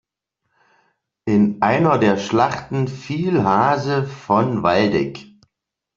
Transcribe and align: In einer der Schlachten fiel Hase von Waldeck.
In 1.25 1.61
einer 1.61 1.99
der 1.99 2.17
Schlachten 2.17 2.87
fiel 2.87 3.43
Hase 3.43 4.03
von 4.07 4.63
Waldeck. 4.63 5.27